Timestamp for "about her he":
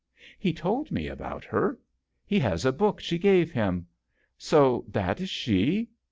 1.07-2.39